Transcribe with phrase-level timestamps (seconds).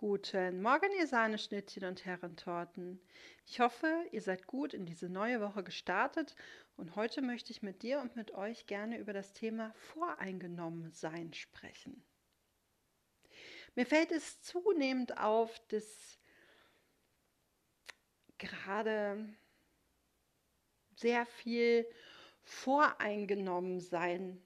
[0.00, 3.02] Guten Morgen, ihr Sahneschnittchen und Herrentorten.
[3.46, 6.36] Ich hoffe, ihr seid gut in diese neue Woche gestartet
[6.76, 12.06] und heute möchte ich mit dir und mit euch gerne über das Thema Voreingenommensein sprechen.
[13.74, 16.20] Mir fällt es zunehmend auf, dass
[18.38, 19.28] gerade
[20.94, 21.84] sehr viel
[22.44, 24.40] Voreingenommensein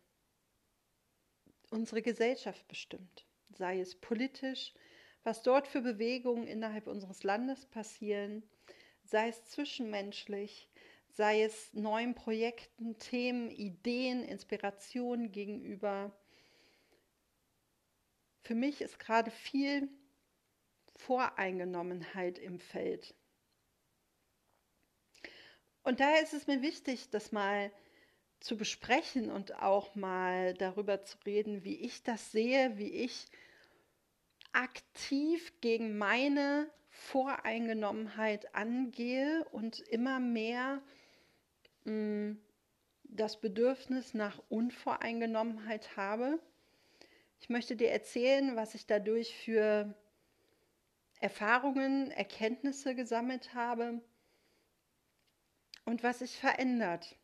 [1.68, 4.72] unsere Gesellschaft bestimmt, sei es politisch,
[5.24, 8.42] was dort für Bewegungen innerhalb unseres Landes passieren,
[9.04, 10.68] sei es zwischenmenschlich,
[11.10, 16.12] sei es neuen Projekten, Themen, Ideen, Inspirationen gegenüber.
[18.40, 19.88] Für mich ist gerade viel
[20.96, 23.14] Voreingenommenheit im Feld.
[25.82, 27.72] Und daher ist es mir wichtig, das mal
[28.40, 33.26] zu besprechen und auch mal darüber zu reden, wie ich das sehe, wie ich
[34.52, 40.82] aktiv gegen meine Voreingenommenheit angehe und immer mehr
[41.84, 42.40] mh, mm,
[43.04, 46.38] das Bedürfnis nach Unvoreingenommenheit habe.
[47.40, 49.94] Ich möchte dir erzählen, was ich dadurch für
[51.20, 54.00] Erfahrungen, Erkenntnisse gesammelt habe
[55.84, 57.16] und was sich verändert,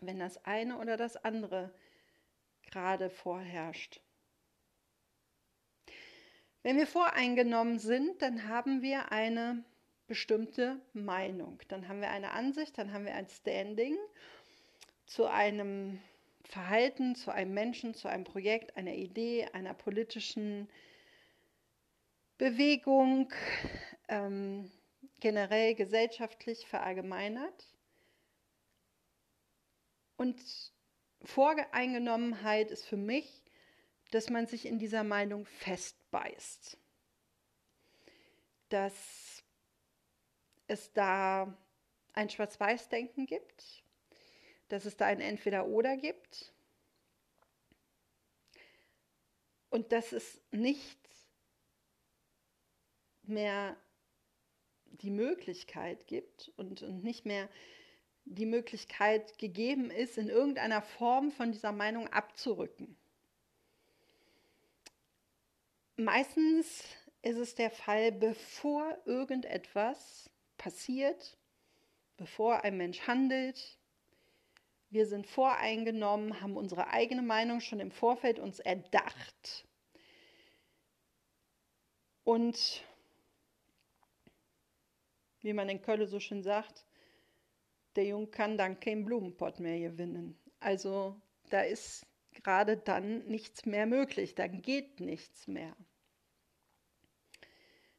[0.00, 1.74] wenn das eine oder das andere
[2.62, 4.00] gerade vorherrscht.
[6.62, 9.64] Wenn wir voreingenommen sind, dann haben wir eine
[10.06, 11.58] bestimmte Meinung.
[11.68, 13.96] Dann haben wir eine Ansicht, dann haben wir ein Standing
[15.06, 16.00] zu einem
[16.44, 20.68] Verhalten, zu einem Menschen, zu einem Projekt, einer Idee, einer politischen
[22.36, 23.32] Bewegung,
[24.08, 24.70] ähm,
[25.20, 27.68] generell gesellschaftlich verallgemeinert.
[30.16, 30.42] Und
[31.22, 33.42] Voreingenommenheit ist für mich,
[34.10, 36.76] dass man sich in dieser Meinung fest beißt.
[38.68, 39.42] Dass
[40.66, 41.56] es da
[42.12, 43.84] ein Schwarz-Weiß-Denken gibt,
[44.68, 46.52] dass es da ein Entweder-Oder gibt
[49.70, 50.98] und dass es nicht
[53.22, 53.76] mehr
[54.84, 57.48] die Möglichkeit gibt und, und nicht mehr
[58.24, 62.96] die Möglichkeit gegeben ist, in irgendeiner Form von dieser Meinung abzurücken.
[66.00, 66.82] Meistens
[67.20, 71.36] ist es der Fall, bevor irgendetwas passiert,
[72.16, 73.78] bevor ein Mensch handelt.
[74.88, 79.68] Wir sind voreingenommen, haben unsere eigene Meinung schon im Vorfeld uns erdacht.
[82.24, 82.82] Und
[85.42, 86.86] wie man in Köln so schön sagt,
[87.96, 90.38] der Junge kann dann keinen Blumenpott mehr gewinnen.
[90.60, 95.76] Also da ist gerade dann nichts mehr möglich, dann geht nichts mehr.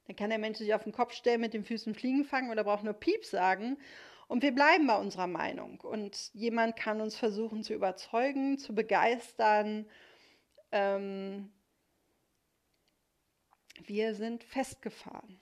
[0.08, 2.64] Dann kann der Mensch sich auf den Kopf stellen, mit den Füßen Fliegen fangen oder
[2.64, 3.78] braucht nur Piep sagen.
[4.28, 5.82] Und wir bleiben bei unserer Meinung.
[5.82, 9.90] Und jemand kann uns versuchen zu überzeugen, zu begeistern.
[10.72, 11.52] Ähm,
[13.84, 15.40] wir sind festgefahren.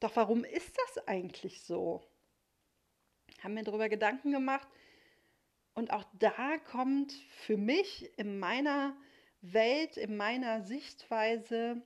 [0.00, 2.02] Doch warum ist das eigentlich so?
[3.42, 4.68] Haben wir darüber Gedanken gemacht.
[5.74, 8.96] Und auch da kommt für mich in meiner
[9.40, 11.82] Welt, in meiner Sichtweise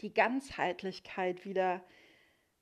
[0.00, 1.84] die Ganzheitlichkeit wieder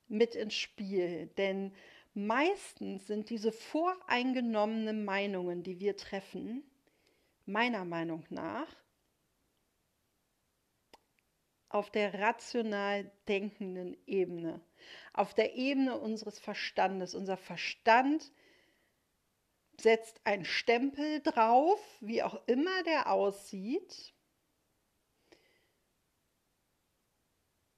[0.07, 1.27] mit ins Spiel.
[1.37, 1.73] Denn
[2.13, 6.63] meistens sind diese voreingenommenen Meinungen, die wir treffen,
[7.45, 8.67] meiner Meinung nach,
[11.69, 14.61] auf der rational denkenden Ebene,
[15.13, 17.13] auf der Ebene unseres Verstandes.
[17.13, 18.31] Unser Verstand
[19.79, 24.14] setzt einen Stempel drauf, wie auch immer der aussieht,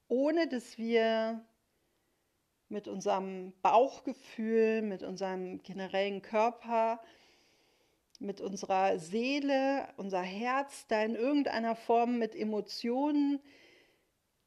[0.08, 1.46] ohne dass wir
[2.70, 7.02] mit unserem Bauchgefühl, mit unserem generellen Körper,
[8.20, 13.40] mit unserer Seele, unser Herz da in irgendeiner Form mit Emotionen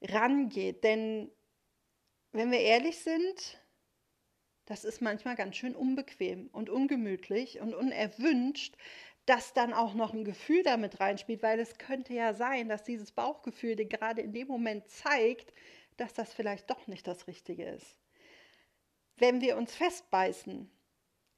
[0.01, 0.83] rangeht.
[0.83, 1.31] Denn
[2.31, 3.59] wenn wir ehrlich sind,
[4.65, 8.75] das ist manchmal ganz schön unbequem und ungemütlich und unerwünscht,
[9.25, 13.11] dass dann auch noch ein Gefühl damit reinspielt, weil es könnte ja sein, dass dieses
[13.11, 15.53] Bauchgefühl dir gerade in dem Moment zeigt,
[15.97, 17.97] dass das vielleicht doch nicht das Richtige ist.
[19.17, 20.71] Wenn wir uns festbeißen,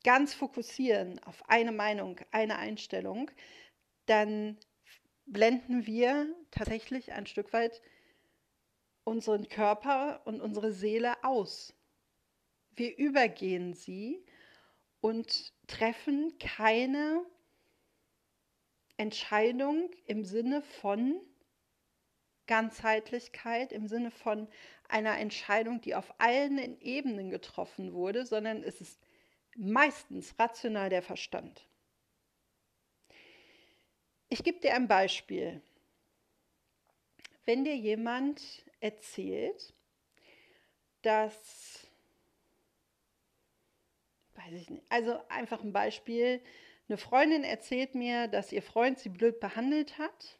[0.03, 3.29] ganz fokussieren auf eine Meinung, eine Einstellung,
[4.05, 4.57] dann
[5.25, 7.81] blenden wir tatsächlich ein Stück weit
[9.03, 11.73] unseren Körper und unsere Seele aus.
[12.71, 14.25] Wir übergehen sie
[15.01, 17.25] und treffen keine
[18.97, 21.19] Entscheidung im Sinne von
[22.47, 24.47] Ganzheitlichkeit im Sinne von
[24.89, 28.99] einer Entscheidung, die auf allen Ebenen getroffen wurde, sondern es ist
[29.55, 31.67] meistens rational der Verstand.
[34.29, 35.61] Ich gebe dir ein Beispiel.
[37.45, 38.41] Wenn dir jemand
[38.79, 39.73] erzählt,
[41.01, 41.87] dass,
[44.35, 46.41] weiß ich nicht, also einfach ein Beispiel,
[46.87, 50.39] eine Freundin erzählt mir, dass ihr Freund sie blöd behandelt hat,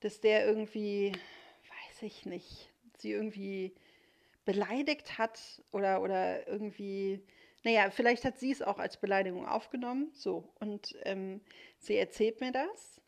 [0.00, 3.74] dass der irgendwie, weiß ich nicht, sie irgendwie
[4.44, 7.22] beleidigt hat oder, oder irgendwie,
[7.64, 11.40] naja, vielleicht hat sie es auch als Beleidigung aufgenommen, so, und ähm,
[11.78, 13.00] sie erzählt mir das.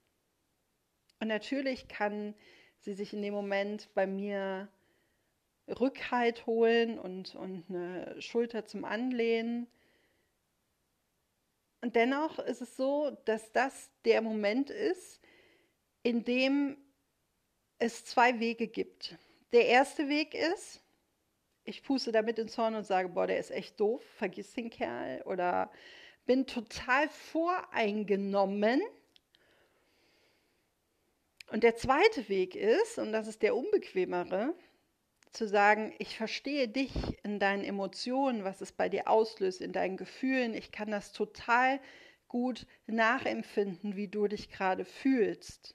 [1.20, 2.34] Und natürlich kann
[2.80, 4.68] sie sich in dem Moment bei mir
[5.68, 9.66] Rückhalt holen und, und eine Schulter zum Anlehnen.
[11.80, 15.20] Und dennoch ist es so, dass das der Moment ist,
[16.02, 16.76] in dem
[17.78, 19.16] es zwei Wege gibt.
[19.52, 20.82] Der erste Weg ist,
[21.64, 25.22] ich puste damit ins Horn und sage, boah, der ist echt doof, vergiss den Kerl
[25.22, 25.70] oder
[26.26, 28.82] bin total voreingenommen.
[31.50, 34.54] Und der zweite Weg ist, und das ist der unbequemere,
[35.32, 36.92] zu sagen, ich verstehe dich
[37.24, 40.54] in deinen Emotionen, was es bei dir auslöst, in deinen Gefühlen.
[40.54, 41.80] Ich kann das total
[42.28, 45.74] gut nachempfinden, wie du dich gerade fühlst.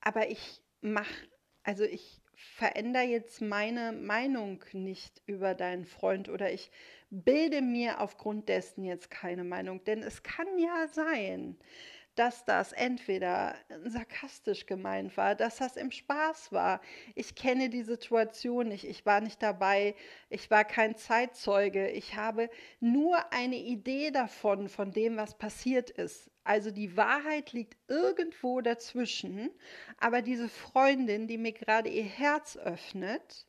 [0.00, 1.28] Aber ich mache,
[1.62, 6.70] also ich verändere jetzt meine Meinung nicht über deinen Freund oder ich
[7.10, 9.82] bilde mir aufgrund dessen jetzt keine Meinung.
[9.84, 11.58] Denn es kann ja sein,
[12.16, 13.54] dass das entweder
[13.84, 16.80] sarkastisch gemeint war, dass das im Spaß war.
[17.14, 19.94] Ich kenne die Situation nicht, ich war nicht dabei,
[20.30, 26.30] ich war kein Zeitzeuge, ich habe nur eine Idee davon, von dem, was passiert ist.
[26.42, 29.50] Also die Wahrheit liegt irgendwo dazwischen,
[29.98, 33.46] aber diese Freundin, die mir gerade ihr Herz öffnet,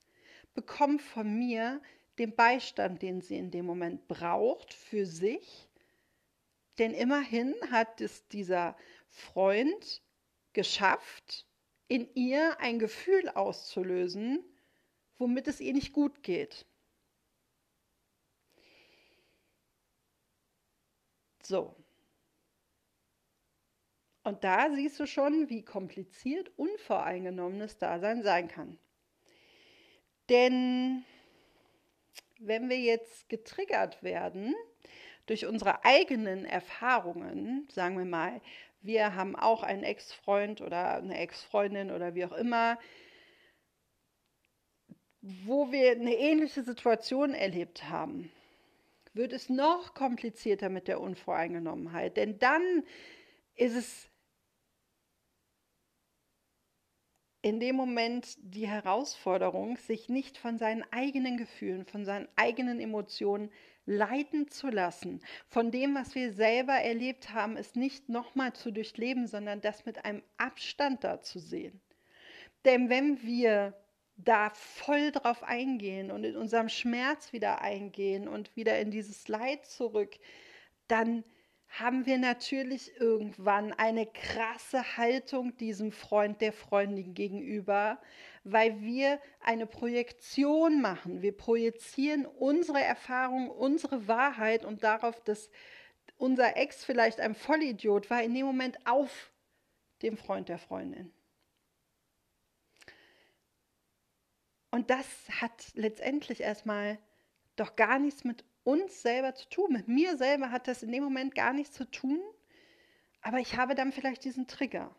[0.54, 1.82] bekommt von mir
[2.20, 5.67] den Beistand, den sie in dem Moment braucht für sich
[6.78, 8.76] denn immerhin hat es dieser
[9.10, 10.02] Freund
[10.54, 11.46] geschafft,
[11.88, 14.44] in ihr ein Gefühl auszulösen,
[15.18, 16.66] womit es ihr nicht gut geht.
[21.44, 21.76] So.
[24.24, 28.78] Und da siehst du schon, wie kompliziert unvoreingenommenes Dasein sein kann.
[30.28, 31.06] Denn
[32.40, 34.54] wenn wir jetzt getriggert werden,
[35.28, 38.42] durch unsere eigenen Erfahrungen, sagen wir mal,
[38.82, 42.80] wir haben auch einen Ex-Freund oder eine Ex-Freundin oder wie auch immer,
[45.22, 48.32] wo wir eine ähnliche Situation erlebt haben,
[49.14, 52.16] wird es noch komplizierter mit der Unvoreingenommenheit.
[52.16, 52.84] Denn dann
[53.56, 54.10] ist es
[57.42, 63.52] in dem Moment die Herausforderung, sich nicht von seinen eigenen Gefühlen, von seinen eigenen Emotionen
[63.88, 69.26] leiten zu lassen, von dem, was wir selber erlebt haben, es nicht nochmal zu durchleben,
[69.26, 71.82] sondern das mit einem Abstand da zu sehen.
[72.66, 73.74] Denn wenn wir
[74.18, 79.66] da voll drauf eingehen und in unserem Schmerz wieder eingehen und wieder in dieses Leid
[79.66, 80.18] zurück,
[80.88, 81.24] dann
[81.80, 88.00] haben wir natürlich irgendwann eine krasse Haltung diesem Freund, der Freundin gegenüber,
[88.44, 91.22] weil wir eine Projektion machen.
[91.22, 95.50] Wir projizieren unsere Erfahrung, unsere Wahrheit und darauf, dass
[96.18, 99.32] unser Ex vielleicht ein Vollidiot war, in dem Moment auf
[100.02, 101.14] dem Freund der Freundin.
[104.72, 105.08] Und das
[105.42, 106.98] hat letztendlich erstmal
[107.56, 109.72] doch gar nichts mit uns selber zu tun.
[109.72, 112.20] Mit mir selber hat das in dem Moment gar nichts zu tun,
[113.22, 114.94] aber ich habe dann vielleicht diesen Trigger.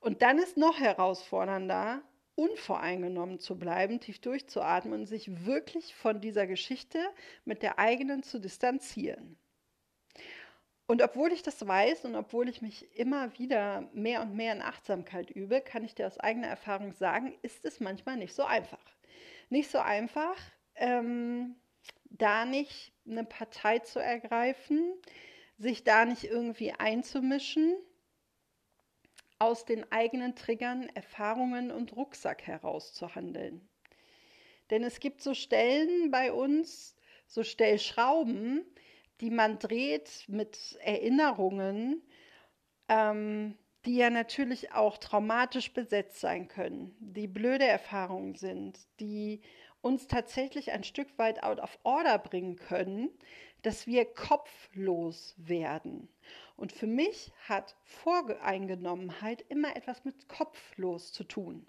[0.00, 2.00] Und dann ist noch herausfordernder,
[2.36, 7.00] unvoreingenommen zu bleiben, tief durchzuatmen und sich wirklich von dieser Geschichte
[7.44, 9.36] mit der eigenen zu distanzieren.
[10.86, 14.62] Und obwohl ich das weiß und obwohl ich mich immer wieder mehr und mehr in
[14.62, 18.94] Achtsamkeit übe, kann ich dir aus eigener Erfahrung sagen, ist es manchmal nicht so einfach.
[19.48, 20.36] Nicht so einfach,
[20.76, 21.56] ähm,
[22.18, 24.94] da nicht eine Partei zu ergreifen,
[25.58, 27.76] sich da nicht irgendwie einzumischen
[29.38, 33.68] aus den eigenen Triggern, Erfahrungen und Rucksack heraus zu handeln.
[34.70, 38.64] Denn es gibt so Stellen bei uns, so Stellschrauben,
[39.20, 42.02] die man dreht mit Erinnerungen,
[42.88, 49.42] ähm, die ja natürlich auch traumatisch besetzt sein können, die blöde Erfahrungen sind, die
[49.84, 53.10] uns tatsächlich ein Stück weit out of order bringen können,
[53.62, 56.08] dass wir kopflos werden.
[56.56, 61.66] Und für mich hat Voreingenommenheit immer etwas mit kopflos zu tun.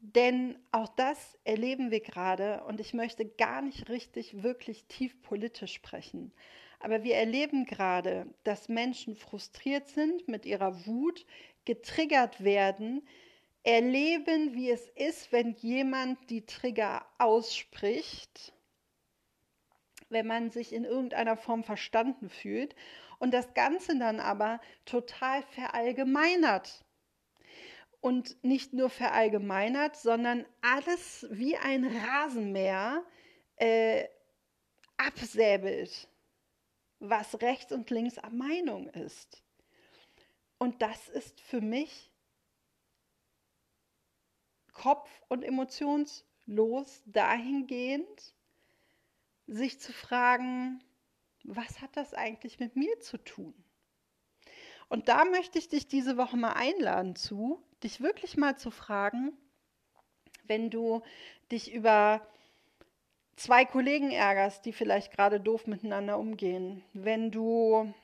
[0.00, 5.74] Denn auch das erleben wir gerade und ich möchte gar nicht richtig, wirklich tief politisch
[5.74, 6.32] sprechen.
[6.80, 11.26] Aber wir erleben gerade, dass Menschen frustriert sind mit ihrer Wut,
[11.66, 13.06] getriggert werden,
[13.62, 18.52] erleben, wie es ist, wenn jemand die Trigger ausspricht,
[20.08, 22.74] wenn man sich in irgendeiner Form verstanden fühlt
[23.18, 26.84] und das Ganze dann aber total verallgemeinert
[28.00, 33.04] und nicht nur verallgemeinert, sondern alles wie ein Rasenmäher
[33.56, 34.08] äh,
[34.96, 36.08] absäbelt,
[36.98, 39.42] was rechts und links am Meinung ist.
[40.58, 42.09] Und das ist für mich
[44.72, 48.34] kopf- und emotionslos dahingehend,
[49.46, 50.82] sich zu fragen,
[51.44, 53.54] was hat das eigentlich mit mir zu tun?
[54.88, 59.32] Und da möchte ich dich diese Woche mal einladen zu, dich wirklich mal zu fragen,
[60.44, 61.02] wenn du
[61.50, 62.26] dich über
[63.36, 67.94] zwei Kollegen ärgerst, die vielleicht gerade doof miteinander umgehen, wenn du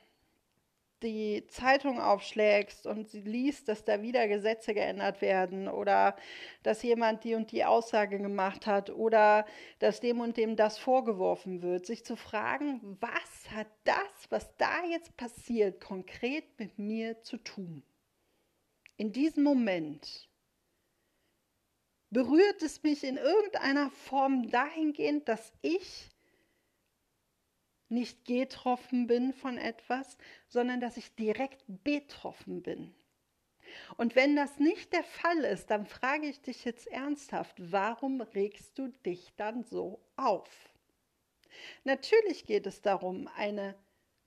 [1.07, 6.17] die Zeitung aufschlägst und sie liest, dass da wieder Gesetze geändert werden oder
[6.65, 9.47] dass jemand die und die Aussage gemacht hat oder
[9.79, 14.85] dass dem und dem das vorgeworfen wird, sich zu fragen, was hat das, was da
[14.91, 17.85] jetzt passiert, konkret mit mir zu tun?
[18.97, 20.29] In diesem Moment
[22.11, 26.11] berührt es mich in irgendeiner Form dahingehend, dass ich
[27.89, 30.17] nicht getroffen bin von etwas,
[30.49, 32.95] sondern dass ich direkt betroffen bin.
[33.97, 38.79] Und wenn das nicht der Fall ist, dann frage ich dich jetzt ernsthaft, warum regst
[38.79, 40.49] du dich dann so auf?
[41.85, 43.75] Natürlich geht es darum, eine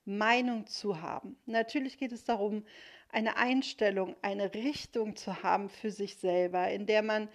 [0.04, 1.36] Meinung zu haben.
[1.46, 2.64] Natürlich geht es darum,
[3.10, 7.28] eine Einstellung, eine Richtung zu haben für sich selber, in der man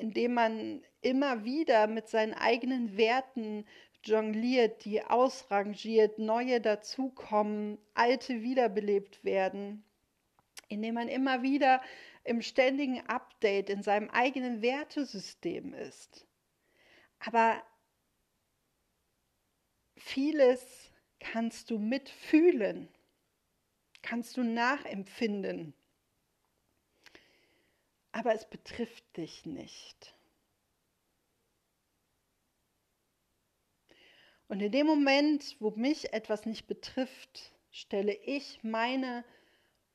[0.00, 3.64] indem man immer wieder mit seinen eigenen Werten
[4.06, 9.84] jongliert, die ausrangiert, neue dazukommen, alte wiederbelebt werden,
[10.68, 11.80] indem man immer wieder
[12.24, 16.26] im ständigen Update in seinem eigenen Wertesystem ist.
[17.18, 17.62] Aber
[19.96, 22.88] vieles kannst du mitfühlen,
[24.02, 25.74] kannst du nachempfinden,
[28.12, 30.14] aber es betrifft dich nicht.
[34.48, 39.24] Und in dem Moment, wo mich etwas nicht betrifft, stelle ich meine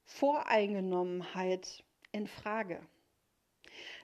[0.06, 2.82] Voreingenommenheit in Frage.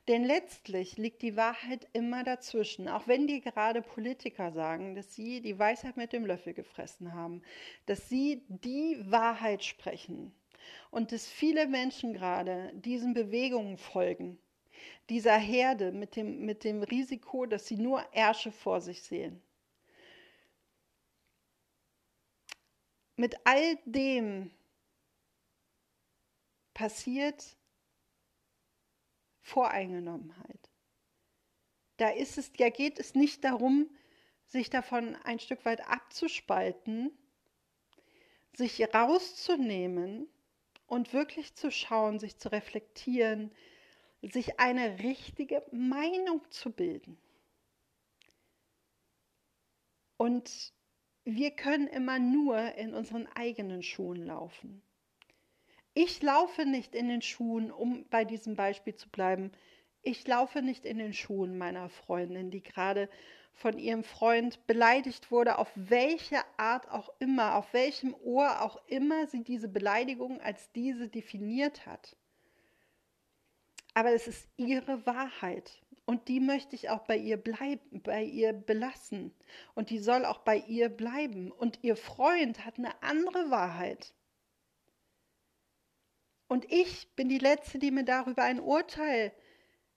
[0.07, 2.87] Denn letztlich liegt die Wahrheit immer dazwischen.
[2.87, 7.41] Auch wenn dir gerade Politiker sagen, dass sie die Weisheit mit dem Löffel gefressen haben,
[7.87, 10.31] dass sie die Wahrheit sprechen
[10.91, 14.37] und dass viele Menschen gerade diesen Bewegungen folgen,
[15.09, 19.41] dieser Herde mit dem, mit dem Risiko, dass sie nur Ärsche vor sich sehen.
[23.15, 24.51] Mit all dem
[26.73, 27.57] passiert
[29.41, 30.69] Voreingenommenheit.
[31.97, 33.89] Da ist es, ja geht es nicht darum,
[34.47, 37.11] sich davon ein Stück weit abzuspalten,
[38.53, 40.27] sich rauszunehmen
[40.87, 43.51] und wirklich zu schauen, sich zu reflektieren,
[44.21, 47.17] sich eine richtige Meinung zu bilden.
[50.17, 50.73] Und
[51.25, 54.81] wir können immer nur in unseren eigenen Schuhen laufen.
[55.95, 59.51] Ich laufe nicht in den Schuhen, um bei diesem Beispiel zu bleiben,
[60.03, 63.09] ich laufe nicht in den Schuhen meiner Freundin, die gerade
[63.53, 69.25] von ihrem Freund beleidigt wurde, auf welche Art auch immer, auf welchem Ohr auch immer
[69.25, 72.15] sie diese Beleidigung als diese definiert hat.
[73.95, 75.81] Aber es ist ihre Wahrheit.
[76.05, 79.33] Und die möchte ich auch bei ihr bleiben, bei ihr belassen.
[79.73, 81.51] Und die soll auch bei ihr bleiben.
[81.51, 84.13] Und ihr Freund hat eine andere Wahrheit.
[86.47, 89.33] Und ich bin die Letzte, die mir darüber ein Urteil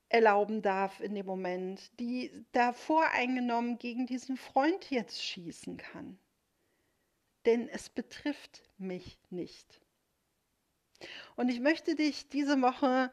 [0.08, 6.18] erlauben darf in dem Moment, die da voreingenommen gegen diesen Freund jetzt schießen kann.
[7.44, 9.82] Denn es betrifft mich nicht.
[11.36, 13.12] Und ich möchte dich diese Woche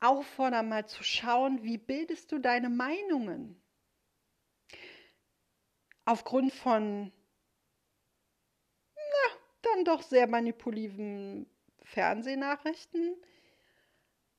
[0.00, 3.60] auffordern, mal zu schauen, wie bildest du deine Meinungen?
[6.04, 7.12] Aufgrund von,
[8.96, 11.46] na, dann doch sehr manipulativen
[11.82, 13.14] Fernsehnachrichten,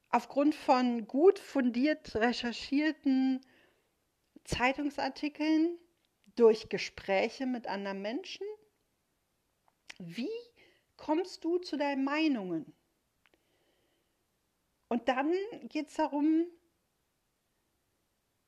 [0.09, 3.41] aufgrund von gut fundiert recherchierten
[4.43, 5.77] Zeitungsartikeln,
[6.35, 8.45] durch Gespräche mit anderen Menschen?
[9.99, 10.29] Wie
[10.97, 12.73] kommst du zu deinen Meinungen?
[14.91, 15.33] Und dann
[15.69, 16.45] geht es darum,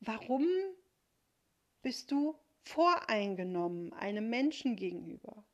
[0.01, 0.45] warum
[1.81, 5.45] bist du voreingenommen einem Menschen gegenüber,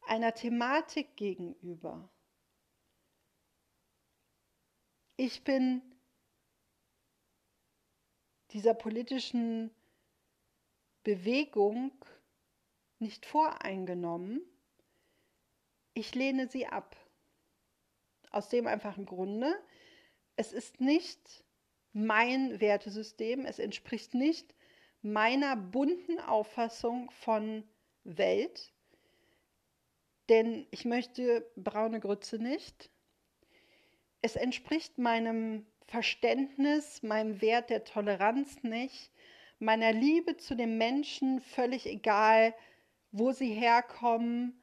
[0.00, 2.10] einer Thematik gegenüber?
[5.16, 5.80] Ich bin
[8.50, 9.70] dieser politischen
[11.04, 11.92] Bewegung
[12.98, 14.42] nicht voreingenommen.
[15.94, 16.96] Ich lehne sie ab.
[18.30, 19.58] Aus dem einfachen Grunde,
[20.38, 21.44] es ist nicht
[21.92, 24.54] mein Wertesystem, es entspricht nicht
[25.02, 27.64] meiner bunten Auffassung von
[28.04, 28.72] Welt,
[30.28, 32.88] denn ich möchte braune Grütze nicht.
[34.22, 39.10] Es entspricht meinem Verständnis, meinem Wert der Toleranz nicht,
[39.58, 42.54] meiner Liebe zu den Menschen, völlig egal,
[43.10, 44.62] wo sie herkommen,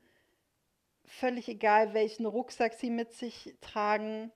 [1.03, 4.31] völlig egal, welchen Rucksack sie mit sich tragen,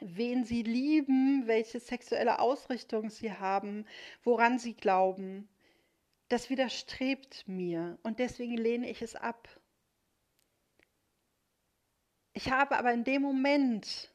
[0.00, 3.86] wen sie lieben, welche sexuelle Ausrichtung sie haben,
[4.22, 5.48] woran sie glauben.
[6.28, 9.48] Das widerstrebt mir und deswegen lehne ich es ab.
[12.32, 14.12] Ich habe aber in dem Moment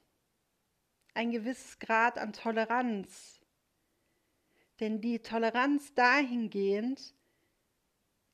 [1.13, 3.39] ein gewisses Grad an Toleranz.
[4.79, 7.13] Denn die Toleranz dahingehend,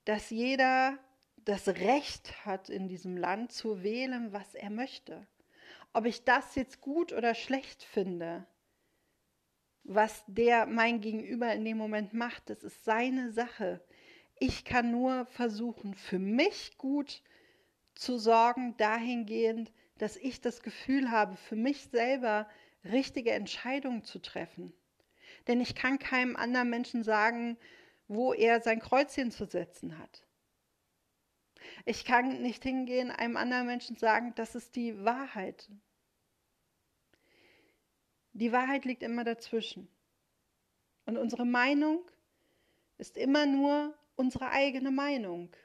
[0.06, 1.00] dass jeder
[1.38, 5.28] das Recht hat, in diesem Land zu wählen, was er möchte.
[5.96, 8.46] Ob ich das jetzt gut oder schlecht finde,
[9.86, 13.80] was der mein Gegenüber in dem Moment macht, das ist seine Sache.
[14.38, 17.24] Ich kann nur versuchen, für mich gut
[17.94, 22.50] zu sorgen, dahingehend, dass ich das Gefühl habe, für mich selber
[22.84, 24.74] richtige Entscheidungen zu treffen.
[25.48, 27.58] Denn ich kann keinem anderen Menschen sagen,
[28.10, 30.25] wo er sein Kreuzchen zu setzen hat.
[31.86, 35.70] Ich kann nicht hingehen, einem anderen Menschen sagen, das ist die Wahrheit.
[38.34, 39.88] Die Wahrheit liegt immer dazwischen.
[41.06, 42.04] Und unsere Meinung
[42.98, 45.56] ist immer nur unsere eigene Meinung.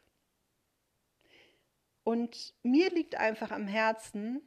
[2.04, 4.42] Und mir liegt einfach am Herzen,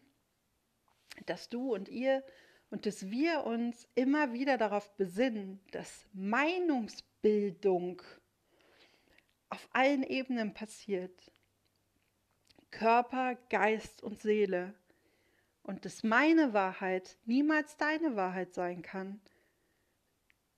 [1.25, 2.23] dass du und ihr
[2.69, 8.01] und dass wir uns immer wieder darauf besinnen, dass Meinungsbildung
[9.49, 11.32] auf allen Ebenen passiert.
[12.73, 14.73] Körper, Geist und Seele.
[15.61, 19.21] Und dass meine Wahrheit niemals deine Wahrheit sein kann.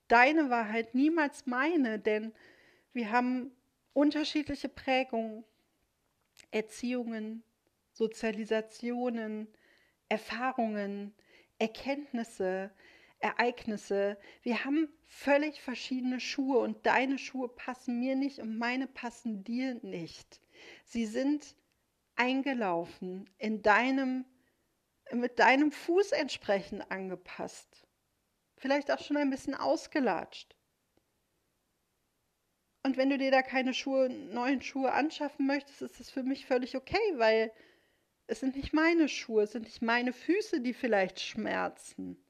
[0.07, 2.33] Deine Wahrheit niemals meine, denn
[2.93, 3.51] wir haben
[3.93, 5.43] unterschiedliche Prägungen,
[6.51, 7.43] Erziehungen,
[7.91, 9.47] Sozialisationen,
[10.09, 11.13] Erfahrungen,
[11.59, 12.71] Erkenntnisse,
[13.19, 14.17] Ereignisse.
[14.43, 19.75] Wir haben völlig verschiedene Schuhe und deine Schuhe passen mir nicht und meine passen dir
[19.81, 20.41] nicht.
[20.83, 21.55] Sie sind
[22.15, 24.25] eingelaufen, in deinem,
[25.11, 27.85] mit deinem Fuß entsprechend angepasst.
[28.57, 30.55] Vielleicht auch schon ein bisschen ausgelatscht.
[32.83, 36.45] Und wenn du dir da keine Schuhe, neuen Schuhe anschaffen möchtest, ist das für mich
[36.45, 37.51] völlig okay, weil
[38.27, 42.23] es sind nicht meine Schuhe, es sind nicht meine Füße, die vielleicht schmerzen.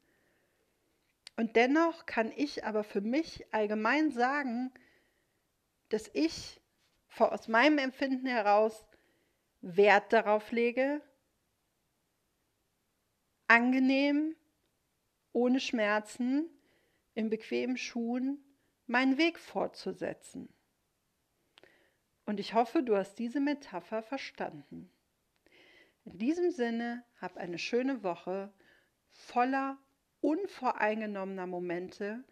[1.37, 4.73] Und dennoch kann ich aber für mich allgemein sagen,
[5.89, 6.61] dass ich
[7.17, 8.85] aus meinem Empfinden heraus
[9.67, 11.01] Wert darauf lege,
[13.47, 14.35] angenehm,
[15.31, 16.47] ohne Schmerzen,
[17.15, 18.37] in bequemen Schuhen
[18.85, 20.53] meinen Weg fortzusetzen.
[22.27, 24.91] Und ich hoffe, du hast diese Metapher verstanden.
[26.03, 28.53] In diesem Sinne, hab eine schöne Woche
[29.09, 29.79] voller
[30.21, 32.23] unvoreingenommener Momente,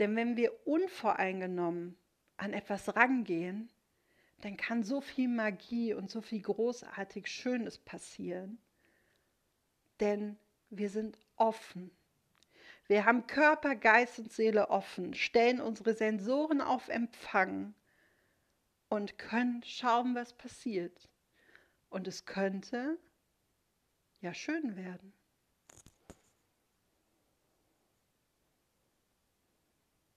[0.00, 1.96] denn wenn wir unvoreingenommen
[2.36, 3.70] an etwas rangehen,
[4.42, 8.58] dann kann so viel Magie und so viel großartig Schönes passieren.
[10.00, 10.36] Denn
[10.68, 11.92] wir sind offen.
[12.88, 17.74] Wir haben Körper, Geist und Seele offen, stellen unsere Sensoren auf Empfang
[18.88, 21.08] und können schauen, was passiert.
[21.88, 22.98] Und es könnte
[24.20, 25.12] ja schön werden.